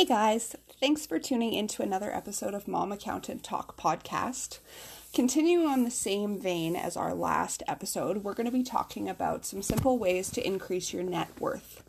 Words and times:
Hey 0.00 0.06
guys, 0.06 0.56
thanks 0.80 1.04
for 1.04 1.18
tuning 1.18 1.52
in 1.52 1.68
to 1.68 1.82
another 1.82 2.10
episode 2.10 2.54
of 2.54 2.66
Mom 2.66 2.90
Accountant 2.90 3.44
Talk 3.44 3.76
podcast. 3.76 4.58
Continuing 5.12 5.66
on 5.66 5.84
the 5.84 5.90
same 5.90 6.40
vein 6.40 6.74
as 6.74 6.96
our 6.96 7.12
last 7.12 7.62
episode, 7.68 8.24
we're 8.24 8.32
going 8.32 8.46
to 8.46 8.50
be 8.50 8.62
talking 8.62 9.10
about 9.10 9.44
some 9.44 9.60
simple 9.60 9.98
ways 9.98 10.30
to 10.30 10.46
increase 10.46 10.94
your 10.94 11.02
net 11.02 11.28
worth. 11.38 11.82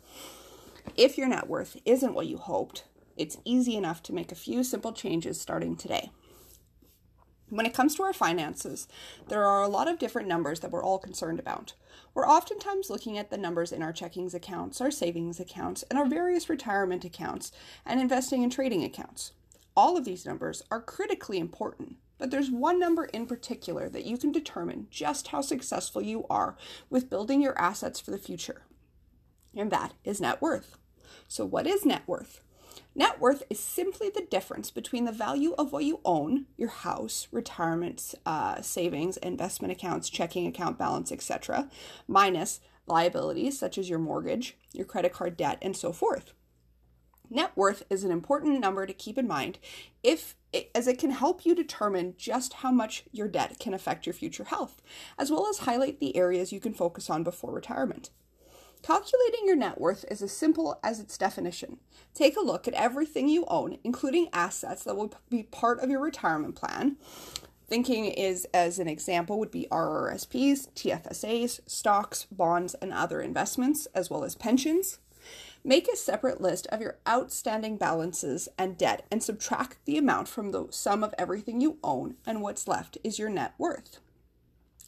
If 0.94 1.16
your 1.16 1.26
net 1.26 1.48
worth 1.48 1.78
isn't 1.86 2.12
what 2.12 2.26
you 2.26 2.36
hoped, 2.36 2.84
it's 3.16 3.38
easy 3.46 3.76
enough 3.76 4.02
to 4.02 4.12
make 4.12 4.30
a 4.30 4.34
few 4.34 4.62
simple 4.62 4.92
changes 4.92 5.40
starting 5.40 5.74
today. 5.74 6.10
When 7.52 7.66
it 7.66 7.74
comes 7.74 7.94
to 7.96 8.02
our 8.02 8.14
finances, 8.14 8.88
there 9.28 9.44
are 9.44 9.62
a 9.62 9.68
lot 9.68 9.86
of 9.86 9.98
different 9.98 10.26
numbers 10.26 10.60
that 10.60 10.70
we're 10.70 10.82
all 10.82 10.98
concerned 10.98 11.38
about. 11.38 11.74
We're 12.14 12.26
oftentimes 12.26 12.88
looking 12.88 13.18
at 13.18 13.28
the 13.28 13.36
numbers 13.36 13.72
in 13.72 13.82
our 13.82 13.92
checkings 13.92 14.32
accounts, 14.32 14.80
our 14.80 14.90
savings 14.90 15.38
accounts, 15.38 15.82
and 15.90 15.98
our 15.98 16.06
various 16.06 16.48
retirement 16.48 17.04
accounts, 17.04 17.52
and 17.84 18.00
investing 18.00 18.42
and 18.42 18.50
trading 18.50 18.82
accounts. 18.84 19.32
All 19.76 19.98
of 19.98 20.06
these 20.06 20.24
numbers 20.24 20.62
are 20.70 20.80
critically 20.80 21.38
important, 21.38 21.96
but 22.16 22.30
there's 22.30 22.50
one 22.50 22.80
number 22.80 23.04
in 23.04 23.26
particular 23.26 23.90
that 23.90 24.06
you 24.06 24.16
can 24.16 24.32
determine 24.32 24.86
just 24.90 25.28
how 25.28 25.42
successful 25.42 26.00
you 26.00 26.24
are 26.30 26.56
with 26.88 27.10
building 27.10 27.42
your 27.42 27.58
assets 27.60 28.00
for 28.00 28.12
the 28.12 28.18
future, 28.18 28.62
and 29.54 29.70
that 29.70 29.92
is 30.04 30.22
net 30.22 30.40
worth. 30.40 30.78
So, 31.28 31.44
what 31.44 31.66
is 31.66 31.84
net 31.84 32.04
worth? 32.06 32.40
Net 32.94 33.20
worth 33.20 33.42
is 33.48 33.58
simply 33.58 34.10
the 34.10 34.26
difference 34.30 34.70
between 34.70 35.06
the 35.06 35.12
value 35.12 35.54
of 35.56 35.72
what 35.72 35.84
you 35.84 36.00
own, 36.04 36.46
your 36.58 36.68
house, 36.68 37.26
retirement 37.32 38.14
uh, 38.26 38.60
savings, 38.60 39.16
investment 39.18 39.72
accounts, 39.72 40.10
checking 40.10 40.46
account 40.46 40.78
balance, 40.78 41.10
etc., 41.10 41.70
minus 42.06 42.60
liabilities 42.86 43.58
such 43.58 43.78
as 43.78 43.88
your 43.88 43.98
mortgage, 43.98 44.58
your 44.72 44.84
credit 44.84 45.12
card 45.12 45.36
debt, 45.36 45.58
and 45.62 45.74
so 45.74 45.92
forth. 45.92 46.34
Net 47.30 47.52
worth 47.56 47.82
is 47.88 48.04
an 48.04 48.10
important 48.10 48.60
number 48.60 48.84
to 48.84 48.92
keep 48.92 49.16
in 49.16 49.26
mind 49.26 49.58
if 50.02 50.36
as 50.74 50.86
it 50.86 50.98
can 50.98 51.12
help 51.12 51.46
you 51.46 51.54
determine 51.54 52.14
just 52.18 52.52
how 52.54 52.70
much 52.70 53.04
your 53.10 53.26
debt 53.26 53.58
can 53.58 53.72
affect 53.72 54.04
your 54.04 54.12
future 54.12 54.44
health, 54.44 54.82
as 55.18 55.30
well 55.30 55.48
as 55.48 55.60
highlight 55.60 55.98
the 55.98 56.14
areas 56.14 56.52
you 56.52 56.60
can 56.60 56.74
focus 56.74 57.08
on 57.08 57.24
before 57.24 57.54
retirement. 57.54 58.10
Calculating 58.82 59.46
your 59.46 59.54
net 59.54 59.80
worth 59.80 60.04
is 60.10 60.22
as 60.22 60.32
simple 60.32 60.80
as 60.82 60.98
its 60.98 61.16
definition. 61.16 61.78
Take 62.14 62.36
a 62.36 62.40
look 62.40 62.66
at 62.66 62.74
everything 62.74 63.28
you 63.28 63.44
own, 63.46 63.78
including 63.84 64.28
assets 64.32 64.82
that 64.82 64.96
will 64.96 65.14
be 65.30 65.44
part 65.44 65.78
of 65.80 65.88
your 65.88 66.00
retirement 66.00 66.56
plan. 66.56 66.96
Thinking 67.68 68.06
is, 68.06 68.46
as 68.52 68.80
an 68.80 68.88
example, 68.88 69.38
would 69.38 69.52
be 69.52 69.68
RRSPs, 69.70 70.68
TFSAs, 70.74 71.60
stocks, 71.64 72.26
bonds, 72.30 72.74
and 72.74 72.92
other 72.92 73.22
investments, 73.22 73.86
as 73.94 74.10
well 74.10 74.24
as 74.24 74.34
pensions. 74.34 74.98
Make 75.64 75.86
a 75.88 75.96
separate 75.96 76.40
list 76.40 76.66
of 76.66 76.80
your 76.80 76.98
outstanding 77.08 77.76
balances 77.76 78.48
and 78.58 78.76
debt 78.76 79.06
and 79.12 79.22
subtract 79.22 79.78
the 79.84 79.96
amount 79.96 80.26
from 80.26 80.50
the 80.50 80.66
sum 80.70 81.04
of 81.04 81.14
everything 81.16 81.60
you 81.60 81.78
own, 81.84 82.16
and 82.26 82.42
what's 82.42 82.66
left 82.66 82.98
is 83.04 83.18
your 83.18 83.30
net 83.30 83.54
worth. 83.58 84.00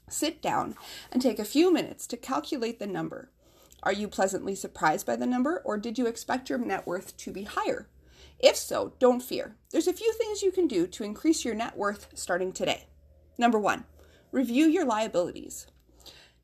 Sit 0.08 0.42
down 0.42 0.74
and 1.12 1.22
take 1.22 1.38
a 1.38 1.44
few 1.44 1.72
minutes 1.72 2.08
to 2.08 2.16
calculate 2.16 2.80
the 2.80 2.88
number. 2.88 3.30
Are 3.84 3.92
you 3.92 4.08
pleasantly 4.08 4.54
surprised 4.54 5.06
by 5.06 5.14
the 5.16 5.26
number, 5.26 5.60
or 5.62 5.76
did 5.76 5.98
you 5.98 6.06
expect 6.06 6.48
your 6.48 6.58
net 6.58 6.86
worth 6.86 7.16
to 7.18 7.30
be 7.30 7.44
higher? 7.44 7.86
If 8.38 8.56
so, 8.56 8.94
don't 8.98 9.22
fear. 9.22 9.56
There's 9.70 9.86
a 9.86 9.92
few 9.92 10.10
things 10.14 10.42
you 10.42 10.50
can 10.50 10.66
do 10.66 10.86
to 10.86 11.04
increase 11.04 11.44
your 11.44 11.54
net 11.54 11.76
worth 11.76 12.08
starting 12.14 12.50
today. 12.50 12.86
Number 13.36 13.58
one, 13.58 13.84
review 14.32 14.64
your 14.64 14.86
liabilities. 14.86 15.66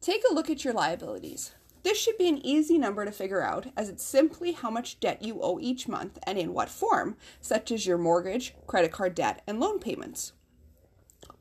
Take 0.02 0.22
a 0.30 0.34
look 0.34 0.50
at 0.50 0.64
your 0.64 0.74
liabilities. 0.74 1.54
This 1.82 1.98
should 1.98 2.18
be 2.18 2.28
an 2.28 2.44
easy 2.44 2.76
number 2.76 3.06
to 3.06 3.10
figure 3.10 3.40
out 3.40 3.68
as 3.74 3.88
it's 3.88 4.04
simply 4.04 4.52
how 4.52 4.70
much 4.70 5.00
debt 5.00 5.22
you 5.22 5.40
owe 5.40 5.58
each 5.58 5.88
month 5.88 6.18
and 6.24 6.38
in 6.38 6.52
what 6.52 6.68
form, 6.68 7.16
such 7.40 7.72
as 7.72 7.86
your 7.86 7.96
mortgage, 7.96 8.54
credit 8.66 8.92
card 8.92 9.14
debt, 9.14 9.40
and 9.46 9.58
loan 9.58 9.78
payments. 9.78 10.34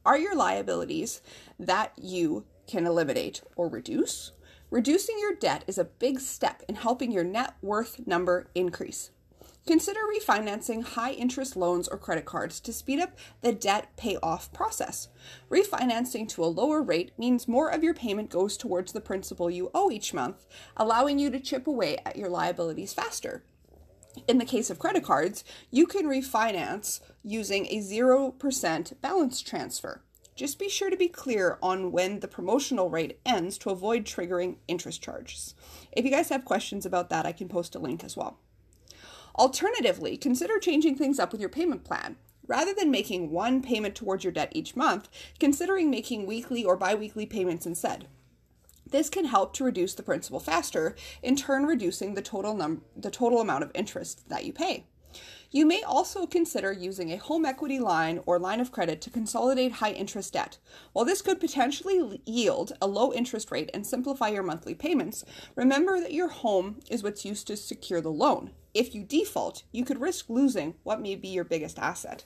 Are 0.05 0.17
your 0.17 0.35
liabilities 0.35 1.21
that 1.59 1.91
you 1.97 2.45
can 2.67 2.87
eliminate 2.87 3.41
or 3.57 3.67
reduce? 3.67 4.31
Reducing 4.71 5.17
your 5.17 5.33
debt 5.33 5.63
is 5.65 5.79
a 5.79 5.83
big 5.83 6.19
step 6.19 6.61
in 6.69 6.75
helping 6.75 7.11
your 7.11 7.23
net 7.23 7.55
worth 7.59 8.05
number 8.05 8.51
increase. 8.53 9.09
Consider 9.65 9.99
refinancing 10.01 10.83
high 10.83 11.11
interest 11.13 11.55
loans 11.55 11.87
or 11.87 11.97
credit 11.97 12.25
cards 12.25 12.59
to 12.59 12.71
speed 12.71 12.99
up 12.99 13.17
the 13.41 13.51
debt 13.51 13.87
payoff 13.97 14.53
process. 14.53 15.07
Refinancing 15.49 16.29
to 16.29 16.43
a 16.43 16.45
lower 16.45 16.83
rate 16.83 17.13
means 17.17 17.47
more 17.47 17.69
of 17.69 17.83
your 17.83 17.95
payment 17.95 18.29
goes 18.29 18.57
towards 18.57 18.93
the 18.93 19.01
principal 19.01 19.49
you 19.49 19.71
owe 19.73 19.89
each 19.89 20.13
month, 20.13 20.45
allowing 20.77 21.17
you 21.17 21.31
to 21.31 21.39
chip 21.39 21.65
away 21.65 21.97
at 22.05 22.15
your 22.15 22.29
liabilities 22.29 22.93
faster. 22.93 23.43
In 24.27 24.37
the 24.37 24.45
case 24.45 24.69
of 24.69 24.77
credit 24.77 25.03
cards, 25.03 25.43
you 25.71 25.87
can 25.87 26.05
refinance 26.05 26.99
using 27.23 27.65
a 27.67 27.79
0% 27.79 29.01
balance 29.01 29.41
transfer. 29.41 30.03
Just 30.39 30.57
be 30.57 30.69
sure 30.69 30.89
to 30.89 30.95
be 30.95 31.09
clear 31.09 31.57
on 31.61 31.91
when 31.91 32.21
the 32.21 32.27
promotional 32.29 32.89
rate 32.89 33.19
ends 33.25 33.57
to 33.57 33.71
avoid 33.71 34.05
triggering 34.05 34.55
interest 34.69 35.01
charges. 35.01 35.53
If 35.91 36.05
you 36.05 36.11
guys 36.11 36.29
have 36.29 36.45
questions 36.45 36.85
about 36.85 37.09
that, 37.09 37.25
I 37.25 37.33
can 37.33 37.49
post 37.49 37.75
a 37.75 37.79
link 37.79 38.05
as 38.05 38.15
well. 38.15 38.37
Alternatively, 39.35 40.15
consider 40.15 40.57
changing 40.57 40.95
things 40.95 41.19
up 41.19 41.33
with 41.33 41.41
your 41.41 41.49
payment 41.49 41.83
plan. 41.83 42.15
Rather 42.47 42.73
than 42.73 42.89
making 42.89 43.31
one 43.31 43.61
payment 43.61 43.95
towards 43.95 44.23
your 44.23 44.31
debt 44.31 44.53
each 44.55 44.77
month, 44.77 45.09
considering 45.41 45.89
making 45.89 46.25
weekly 46.25 46.63
or 46.63 46.77
bi 46.77 46.95
weekly 46.95 47.25
payments 47.25 47.65
instead. 47.65 48.07
This 48.89 49.09
can 49.09 49.25
help 49.25 49.51
to 49.55 49.65
reduce 49.65 49.93
the 49.93 50.03
principal 50.03 50.39
faster, 50.39 50.95
in 51.21 51.35
turn 51.35 51.65
reducing 51.65 52.13
the 52.13 52.21
total 52.21 52.55
num- 52.55 52.85
the 52.95 53.11
total 53.11 53.41
amount 53.41 53.65
of 53.65 53.71
interest 53.75 54.29
that 54.29 54.45
you 54.45 54.53
pay. 54.53 54.85
You 55.51 55.65
may 55.65 55.81
also 55.81 56.27
consider 56.27 56.71
using 56.71 57.11
a 57.11 57.17
home 57.17 57.43
equity 57.43 57.79
line 57.79 58.19
or 58.27 58.37
line 58.37 58.59
of 58.59 58.71
credit 58.71 59.01
to 59.01 59.09
consolidate 59.09 59.73
high 59.73 59.93
interest 59.93 60.33
debt. 60.33 60.59
While 60.93 61.05
this 61.05 61.23
could 61.23 61.39
potentially 61.39 62.21
yield 62.23 62.73
a 62.79 62.85
low 62.85 63.11
interest 63.11 63.49
rate 63.49 63.71
and 63.73 63.85
simplify 63.85 64.27
your 64.27 64.43
monthly 64.43 64.75
payments, 64.75 65.25
remember 65.55 65.99
that 66.01 66.13
your 66.13 66.27
home 66.27 66.81
is 66.87 67.01
what's 67.01 67.25
used 67.25 67.47
to 67.47 67.57
secure 67.57 67.99
the 67.99 68.11
loan. 68.11 68.51
If 68.75 68.93
you 68.93 69.03
default, 69.03 69.63
you 69.71 69.83
could 69.83 69.99
risk 69.99 70.29
losing 70.29 70.75
what 70.83 71.01
may 71.01 71.15
be 71.15 71.29
your 71.29 71.45
biggest 71.45 71.79
asset. 71.79 72.25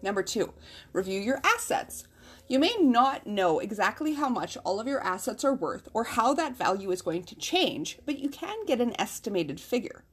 Number 0.00 0.22
two, 0.22 0.54
review 0.92 1.20
your 1.20 1.40
assets. 1.42 2.04
You 2.46 2.60
may 2.60 2.76
not 2.80 3.26
know 3.26 3.58
exactly 3.58 4.14
how 4.14 4.28
much 4.28 4.56
all 4.58 4.78
of 4.78 4.86
your 4.86 5.02
assets 5.02 5.44
are 5.44 5.54
worth 5.54 5.88
or 5.92 6.04
how 6.04 6.32
that 6.34 6.56
value 6.56 6.92
is 6.92 7.02
going 7.02 7.24
to 7.24 7.34
change, 7.34 7.98
but 8.06 8.20
you 8.20 8.28
can 8.28 8.64
get 8.66 8.80
an 8.80 8.98
estimated 9.00 9.58
figure. 9.58 10.04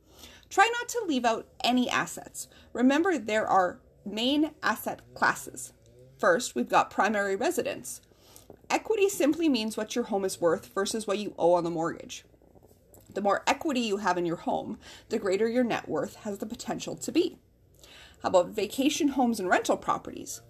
Try 0.49 0.69
not 0.79 0.89
to 0.89 1.05
leave 1.07 1.25
out 1.25 1.47
any 1.63 1.89
assets. 1.89 2.47
Remember, 2.73 3.17
there 3.17 3.47
are 3.47 3.79
main 4.05 4.51
asset 4.61 5.01
classes. 5.13 5.73
First, 6.17 6.55
we've 6.55 6.69
got 6.69 6.89
primary 6.89 7.35
residence. 7.35 8.01
Equity 8.69 9.09
simply 9.09 9.49
means 9.49 9.75
what 9.75 9.95
your 9.95 10.05
home 10.05 10.25
is 10.25 10.41
worth 10.41 10.73
versus 10.73 11.05
what 11.05 11.19
you 11.19 11.33
owe 11.37 11.53
on 11.53 11.63
the 11.63 11.69
mortgage. 11.69 12.25
The 13.13 13.21
more 13.21 13.43
equity 13.47 13.81
you 13.81 13.97
have 13.97 14.17
in 14.17 14.25
your 14.25 14.37
home, 14.37 14.77
the 15.09 15.19
greater 15.19 15.47
your 15.47 15.63
net 15.63 15.87
worth 15.87 16.15
has 16.17 16.39
the 16.39 16.45
potential 16.45 16.95
to 16.95 17.11
be. 17.11 17.37
How 18.21 18.29
about 18.29 18.49
vacation 18.49 19.09
homes 19.09 19.39
and 19.39 19.49
rental 19.49 19.77
properties? 19.77 20.41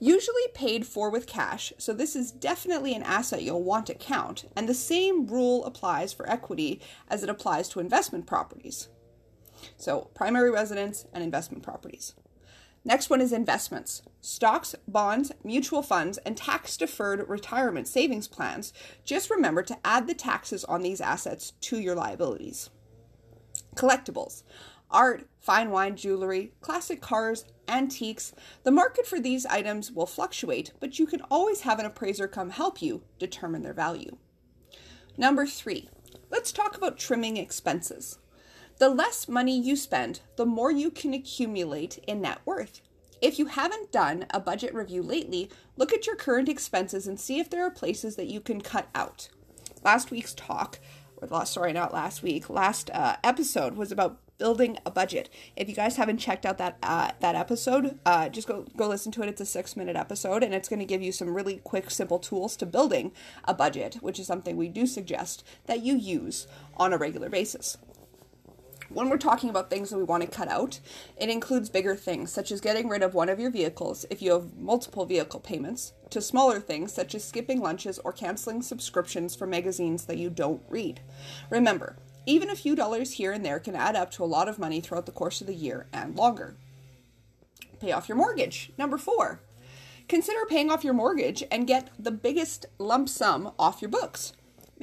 Usually 0.00 0.42
paid 0.54 0.86
for 0.86 1.08
with 1.08 1.26
cash, 1.26 1.72
so 1.78 1.92
this 1.92 2.14
is 2.14 2.32
definitely 2.32 2.94
an 2.94 3.02
asset 3.02 3.42
you'll 3.42 3.62
want 3.62 3.86
to 3.86 3.94
count, 3.94 4.44
and 4.56 4.68
the 4.68 4.74
same 4.74 5.26
rule 5.26 5.64
applies 5.64 6.12
for 6.12 6.28
equity 6.28 6.80
as 7.08 7.22
it 7.22 7.30
applies 7.30 7.68
to 7.70 7.80
investment 7.80 8.26
properties. 8.26 8.88
So, 9.76 10.10
primary 10.14 10.50
residence 10.50 11.06
and 11.12 11.22
investment 11.22 11.62
properties. 11.62 12.14
Next 12.84 13.08
one 13.08 13.20
is 13.20 13.32
investments 13.32 14.02
stocks, 14.20 14.74
bonds, 14.86 15.32
mutual 15.42 15.82
funds, 15.82 16.18
and 16.18 16.36
tax 16.36 16.76
deferred 16.76 17.28
retirement 17.28 17.88
savings 17.88 18.28
plans. 18.28 18.72
Just 19.04 19.30
remember 19.30 19.62
to 19.62 19.78
add 19.84 20.06
the 20.06 20.14
taxes 20.14 20.64
on 20.64 20.82
these 20.82 21.00
assets 21.00 21.52
to 21.62 21.78
your 21.78 21.94
liabilities. 21.94 22.70
Collectibles 23.74 24.42
art, 24.90 25.26
fine 25.40 25.70
wine, 25.70 25.96
jewelry, 25.96 26.52
classic 26.60 27.00
cars, 27.00 27.46
antiques. 27.66 28.32
The 28.62 28.70
market 28.70 29.06
for 29.06 29.18
these 29.18 29.44
items 29.46 29.90
will 29.90 30.06
fluctuate, 30.06 30.72
but 30.78 30.98
you 30.98 31.06
can 31.06 31.22
always 31.30 31.62
have 31.62 31.78
an 31.78 31.86
appraiser 31.86 32.28
come 32.28 32.50
help 32.50 32.80
you 32.80 33.02
determine 33.18 33.62
their 33.62 33.72
value. 33.74 34.16
Number 35.16 35.46
three, 35.46 35.88
let's 36.30 36.52
talk 36.52 36.76
about 36.76 36.98
trimming 36.98 37.36
expenses. 37.36 38.18
The 38.78 38.88
less 38.88 39.28
money 39.28 39.58
you 39.58 39.76
spend, 39.76 40.20
the 40.36 40.44
more 40.44 40.72
you 40.72 40.90
can 40.90 41.14
accumulate 41.14 41.98
in 42.08 42.20
net 42.20 42.40
worth. 42.44 42.80
If 43.22 43.38
you 43.38 43.46
haven't 43.46 43.92
done 43.92 44.26
a 44.30 44.40
budget 44.40 44.74
review 44.74 45.00
lately, 45.00 45.48
look 45.76 45.92
at 45.92 46.06
your 46.06 46.16
current 46.16 46.48
expenses 46.48 47.06
and 47.06 47.18
see 47.18 47.38
if 47.38 47.48
there 47.48 47.64
are 47.64 47.70
places 47.70 48.16
that 48.16 48.26
you 48.26 48.40
can 48.40 48.60
cut 48.60 48.88
out. 48.92 49.28
Last 49.84 50.10
week's 50.10 50.34
talk, 50.34 50.80
or 51.16 51.28
last, 51.28 51.52
sorry, 51.52 51.72
not 51.72 51.94
last 51.94 52.22
week, 52.22 52.50
last 52.50 52.90
uh, 52.92 53.16
episode 53.22 53.76
was 53.76 53.92
about 53.92 54.18
building 54.38 54.76
a 54.84 54.90
budget. 54.90 55.30
If 55.54 55.68
you 55.68 55.74
guys 55.76 55.96
haven't 55.96 56.18
checked 56.18 56.44
out 56.44 56.58
that 56.58 56.76
uh, 56.82 57.12
that 57.20 57.36
episode, 57.36 57.98
uh, 58.04 58.28
just 58.28 58.48
go 58.48 58.66
go 58.76 58.88
listen 58.88 59.12
to 59.12 59.22
it. 59.22 59.28
It's 59.28 59.40
a 59.40 59.46
six 59.46 59.76
minute 59.76 59.94
episode, 59.96 60.42
and 60.42 60.52
it's 60.52 60.68
going 60.68 60.80
to 60.80 60.84
give 60.84 61.00
you 61.00 61.12
some 61.12 61.32
really 61.32 61.58
quick, 61.58 61.90
simple 61.90 62.18
tools 62.18 62.56
to 62.56 62.66
building 62.66 63.12
a 63.44 63.54
budget, 63.54 63.98
which 64.00 64.18
is 64.18 64.26
something 64.26 64.56
we 64.56 64.68
do 64.68 64.86
suggest 64.86 65.44
that 65.66 65.82
you 65.82 65.96
use 65.96 66.48
on 66.76 66.92
a 66.92 66.98
regular 66.98 67.28
basis. 67.28 67.78
When 68.94 69.08
we're 69.08 69.18
talking 69.18 69.50
about 69.50 69.70
things 69.70 69.90
that 69.90 69.98
we 69.98 70.04
want 70.04 70.22
to 70.22 70.28
cut 70.28 70.46
out, 70.46 70.78
it 71.16 71.28
includes 71.28 71.68
bigger 71.68 71.96
things, 71.96 72.30
such 72.30 72.52
as 72.52 72.60
getting 72.60 72.88
rid 72.88 73.02
of 73.02 73.12
one 73.12 73.28
of 73.28 73.40
your 73.40 73.50
vehicles 73.50 74.06
if 74.08 74.22
you 74.22 74.30
have 74.30 74.56
multiple 74.56 75.04
vehicle 75.04 75.40
payments, 75.40 75.94
to 76.10 76.22
smaller 76.22 76.60
things, 76.60 76.92
such 76.92 77.12
as 77.16 77.24
skipping 77.24 77.60
lunches 77.60 77.98
or 77.98 78.12
canceling 78.12 78.62
subscriptions 78.62 79.34
for 79.34 79.48
magazines 79.48 80.04
that 80.04 80.18
you 80.18 80.30
don't 80.30 80.62
read. 80.68 81.00
Remember, 81.50 81.96
even 82.24 82.48
a 82.48 82.54
few 82.54 82.76
dollars 82.76 83.14
here 83.14 83.32
and 83.32 83.44
there 83.44 83.58
can 83.58 83.74
add 83.74 83.96
up 83.96 84.12
to 84.12 84.22
a 84.22 84.26
lot 84.26 84.48
of 84.48 84.60
money 84.60 84.80
throughout 84.80 85.06
the 85.06 85.12
course 85.12 85.40
of 85.40 85.48
the 85.48 85.54
year 85.54 85.88
and 85.92 86.14
longer. 86.14 86.54
Pay 87.80 87.90
off 87.90 88.08
your 88.08 88.16
mortgage. 88.16 88.70
Number 88.78 88.96
four, 88.96 89.40
consider 90.06 90.46
paying 90.46 90.70
off 90.70 90.84
your 90.84 90.94
mortgage 90.94 91.42
and 91.50 91.66
get 91.66 91.90
the 91.98 92.12
biggest 92.12 92.66
lump 92.78 93.08
sum 93.08 93.50
off 93.58 93.82
your 93.82 93.90
books. 93.90 94.34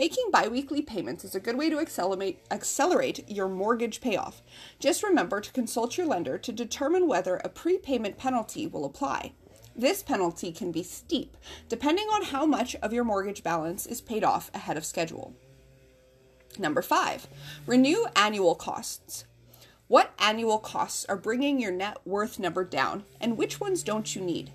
Making 0.02 0.32
biweekly 0.32 0.82
payments 0.82 1.24
is 1.24 1.36
a 1.36 1.40
good 1.40 1.60
way 1.60 1.70
to 1.70 1.78
accelerate, 1.78 2.40
accelerate 2.50 3.30
your 3.30 3.48
mortgage 3.48 4.02
payoff. 4.02 4.42
Just 4.80 5.04
remember 5.04 5.40
to 5.40 5.52
consult 5.52 5.96
your 5.96 6.08
lender 6.08 6.40
to 6.40 6.52
determine 6.52 7.08
whether 7.08 7.36
a 7.36 7.50
prepayment 7.50 8.18
penalty 8.18 8.66
will 8.66 8.84
apply. 8.84 9.34
This 9.76 10.02
penalty 10.02 10.52
can 10.52 10.72
be 10.72 10.82
steep, 10.82 11.38
depending 11.70 12.08
on 12.08 12.24
how 12.24 12.48
much 12.48 12.76
of 12.78 12.92
your 12.92 13.04
mortgage 13.04 13.44
balance 13.44 13.86
is 13.86 14.02
paid 14.02 14.24
off 14.24 14.50
ahead 14.56 14.76
of 14.76 14.86
schedule. 14.86 15.36
Number 16.58 16.82
five, 16.82 17.28
renew 17.68 18.08
annual 18.16 18.56
costs. 18.56 19.26
What 19.88 20.16
annual 20.18 20.58
costs 20.58 21.06
are 21.10 21.16
bringing 21.16 21.60
your 21.60 21.72
net 21.72 22.00
worth 22.06 22.40
number 22.40 22.64
down, 22.64 23.04
and 23.20 23.38
which 23.38 23.60
ones 23.60 23.84
don't 23.84 24.16
you 24.16 24.24
need? 24.24 24.52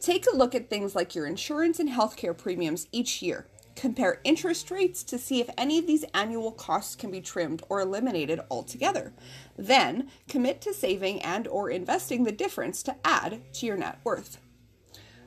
Take 0.00 0.26
a 0.26 0.34
look 0.34 0.56
at 0.56 0.68
things 0.68 0.96
like 0.96 1.14
your 1.14 1.28
insurance 1.28 1.78
and 1.78 1.88
healthcare 1.88 2.36
premiums 2.36 2.88
each 2.90 3.22
year. 3.22 3.46
Compare 3.78 4.20
interest 4.24 4.72
rates 4.72 5.04
to 5.04 5.16
see 5.16 5.40
if 5.40 5.48
any 5.56 5.78
of 5.78 5.86
these 5.86 6.04
annual 6.12 6.50
costs 6.50 6.96
can 6.96 7.12
be 7.12 7.20
trimmed 7.20 7.62
or 7.68 7.80
eliminated 7.80 8.40
altogether. 8.50 9.12
Then, 9.56 10.10
commit 10.28 10.60
to 10.62 10.74
saving 10.74 11.22
and 11.22 11.46
or 11.46 11.70
investing 11.70 12.24
the 12.24 12.32
difference 12.32 12.82
to 12.82 12.96
add 13.04 13.40
to 13.52 13.66
your 13.66 13.76
net 13.76 14.00
worth. 14.02 14.38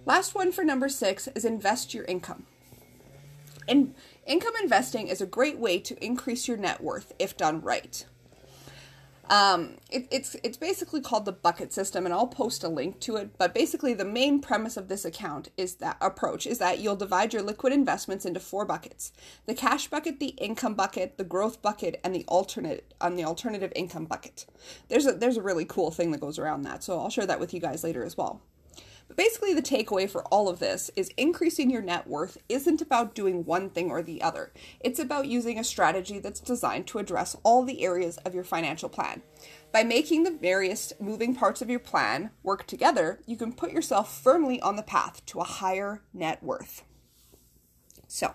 Last 0.06 0.36
one 0.36 0.51
for 0.51 0.65
number 0.65 0.89
6 0.89 1.30
is 1.30 1.45
invest 1.45 1.94
your 1.94 2.03
income. 2.03 2.45
And 3.69 3.95
income 4.27 4.53
investing 4.62 5.07
is 5.07 5.21
a 5.21 5.25
great 5.25 5.57
way 5.57 5.80
to 5.80 6.03
increase 6.03 6.50
your 6.50 6.57
net 6.57 6.83
worth 6.83 7.13
if 7.19 7.38
done 7.38 7.62
right. 7.62 8.06
Um, 9.31 9.78
it, 9.89 10.10
it's 10.12 10.36
it's 10.44 10.57
basically 10.57 11.00
called 11.00 11.24
the 11.24 11.31
bucket 11.31 11.72
system, 11.72 12.04
and 12.04 12.13
I'll 12.13 12.28
post 12.28 12.66
a 12.66 12.68
link 12.68 13.00
to 13.00 13.16
it. 13.16 13.38
But 13.38 13.54
basically, 13.54 13.94
the 13.94 14.04
main 14.04 14.42
premise 14.42 14.75
of 14.75 14.89
this 14.89 15.06
account 15.06 15.48
is 15.56 15.75
that 15.75 15.95
approach 16.01 16.45
is 16.45 16.57
that 16.57 16.80
you'll 16.80 16.98
divide 16.98 17.31
your 17.31 17.42
liquid 17.42 17.72
investments 17.72 18.25
into 18.25 18.42
four 18.42 18.66
buckets: 18.66 19.13
the 19.45 19.56
cash 19.56 19.88
bucket, 19.88 20.19
the 20.19 20.36
income 20.38 20.74
bucket, 20.74 21.18
the 21.18 21.24
growth 21.24 21.62
bucket, 21.62 22.01
and 22.04 22.13
the 22.13 22.25
alternate 22.28 22.94
on 23.00 23.16
the 23.16 23.24
alternative 23.24 23.72
income 23.74 24.06
bucket. 24.06 24.45
There's 24.89 25.06
a 25.06 25.13
there's 25.13 25.38
a 25.38 25.42
really 25.42 25.66
cool 25.66 25.92
thing 25.92 26.12
that 26.12 26.19
goes 26.19 26.38
around 26.38 26.63
that, 26.63 26.84
so 26.84 27.00
I'll 27.00 27.10
share 27.10 27.25
that 27.25 27.39
with 27.39 27.54
you 27.54 27.62
guys 27.62 27.86
later 27.86 28.04
as 28.04 28.18
well. 28.18 28.42
But 29.12 29.18
basically, 29.18 29.54
the 29.54 29.62
takeaway 29.62 30.10
for 30.10 30.24
all 30.28 30.48
of 30.48 30.60
this 30.60 30.90
is 30.96 31.12
increasing 31.18 31.69
your 31.69 31.81
net 31.81 32.08
worth 32.08 32.38
isn't 32.48 32.81
about 32.81 33.13
doing 33.13 33.44
one 33.44 33.69
thing 33.69 33.92
or 33.92 34.02
the 34.02 34.22
other. 34.22 34.54
It's 34.80 35.00
about 35.00 35.28
using 35.28 35.60
a 35.60 35.66
strategy 35.66 36.19
that's 36.19 36.40
designed 36.40 36.88
to 36.88 36.98
address 36.98 37.36
all 37.44 37.66
the 37.66 37.84
areas 37.84 38.16
of 38.19 38.34
your 38.34 38.46
financial 38.46 38.88
plan. 38.88 39.22
By 39.74 39.84
making 39.84 40.24
the 40.24 40.31
various 40.31 40.94
moving 40.98 41.36
parts 41.36 41.62
of 41.62 41.69
your 41.69 41.80
plan 41.80 42.30
work 42.42 42.66
together, 42.68 43.19
you 43.25 43.36
can 43.36 43.52
put 43.52 43.74
yourself 43.74 44.18
firmly 44.18 44.62
on 44.62 44.78
the 44.78 44.81
path 44.81 45.25
to 45.25 45.42
a 45.42 45.44
higher 45.44 46.04
net 46.13 46.42
worth. 46.42 46.84
So, 48.13 48.34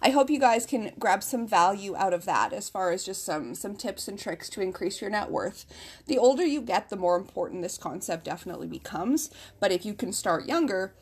I 0.00 0.08
hope 0.08 0.30
you 0.30 0.40
guys 0.40 0.64
can 0.64 0.92
grab 0.98 1.22
some 1.22 1.46
value 1.46 1.94
out 1.94 2.14
of 2.14 2.24
that 2.24 2.54
as 2.54 2.70
far 2.70 2.90
as 2.90 3.04
just 3.04 3.22
some 3.22 3.54
some 3.54 3.76
tips 3.76 4.08
and 4.08 4.18
tricks 4.18 4.48
to 4.48 4.62
increase 4.62 5.02
your 5.02 5.10
net 5.10 5.30
worth. 5.30 5.66
The 6.06 6.16
older 6.16 6.42
you 6.42 6.62
get, 6.62 6.88
the 6.88 6.96
more 6.96 7.18
important 7.18 7.60
this 7.60 7.76
concept 7.76 8.24
definitely 8.24 8.66
becomes, 8.66 9.28
but 9.60 9.72
if 9.72 9.84
you 9.84 9.92
can 9.92 10.14
start 10.14 10.46
younger, 10.46 10.94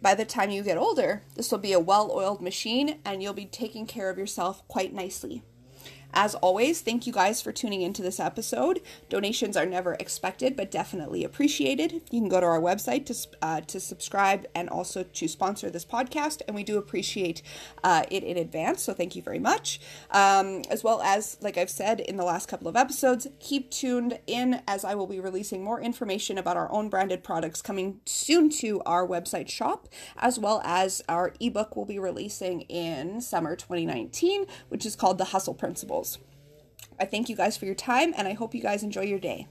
by 0.00 0.16
the 0.16 0.24
time 0.24 0.50
you 0.50 0.64
get 0.64 0.76
older, 0.76 1.22
this 1.36 1.52
will 1.52 1.58
be 1.58 1.72
a 1.72 1.78
well-oiled 1.78 2.42
machine 2.42 2.98
and 3.04 3.22
you'll 3.22 3.34
be 3.34 3.46
taking 3.46 3.86
care 3.86 4.10
of 4.10 4.18
yourself 4.18 4.66
quite 4.66 4.92
nicely. 4.92 5.44
As 6.14 6.34
always, 6.36 6.82
thank 6.82 7.06
you 7.06 7.12
guys 7.12 7.40
for 7.40 7.52
tuning 7.52 7.80
into 7.80 8.02
this 8.02 8.20
episode. 8.20 8.82
Donations 9.08 9.56
are 9.56 9.64
never 9.64 9.94
expected, 9.94 10.56
but 10.56 10.70
definitely 10.70 11.24
appreciated. 11.24 12.02
You 12.10 12.20
can 12.20 12.28
go 12.28 12.38
to 12.38 12.46
our 12.46 12.60
website 12.60 13.06
to, 13.06 13.16
uh, 13.40 13.60
to 13.62 13.80
subscribe 13.80 14.46
and 14.54 14.68
also 14.68 15.04
to 15.04 15.28
sponsor 15.28 15.70
this 15.70 15.86
podcast, 15.86 16.42
and 16.46 16.54
we 16.54 16.64
do 16.64 16.76
appreciate 16.76 17.42
uh, 17.82 18.04
it 18.10 18.24
in 18.24 18.36
advance. 18.36 18.82
So 18.82 18.92
thank 18.92 19.16
you 19.16 19.22
very 19.22 19.38
much. 19.38 19.80
Um, 20.10 20.62
as 20.70 20.84
well 20.84 21.00
as, 21.00 21.38
like 21.40 21.56
I've 21.56 21.70
said 21.70 22.00
in 22.00 22.16
the 22.16 22.24
last 22.24 22.46
couple 22.46 22.68
of 22.68 22.76
episodes, 22.76 23.26
keep 23.40 23.70
tuned 23.70 24.18
in 24.26 24.60
as 24.68 24.84
I 24.84 24.94
will 24.94 25.06
be 25.06 25.18
releasing 25.18 25.64
more 25.64 25.80
information 25.80 26.36
about 26.36 26.58
our 26.58 26.70
own 26.70 26.90
branded 26.90 27.24
products 27.24 27.62
coming 27.62 28.00
soon 28.04 28.50
to 28.50 28.82
our 28.84 29.06
website 29.06 29.48
shop, 29.48 29.88
as 30.18 30.38
well 30.38 30.60
as 30.62 31.02
our 31.08 31.32
ebook 31.40 31.74
we'll 31.74 31.86
be 31.86 31.98
releasing 31.98 32.62
in 32.62 33.22
summer 33.22 33.56
2019, 33.56 34.44
which 34.68 34.84
is 34.84 34.94
called 34.94 35.16
The 35.16 35.26
Hustle 35.26 35.54
Principles 35.54 36.01
goals. 36.02 36.18
I 36.98 37.04
thank 37.04 37.28
you 37.28 37.36
guys 37.36 37.56
for 37.56 37.64
your 37.64 37.74
time 37.74 38.12
and 38.16 38.26
I 38.28 38.32
hope 38.32 38.54
you 38.54 38.62
guys 38.62 38.82
enjoy 38.82 39.02
your 39.02 39.18
day. 39.18 39.46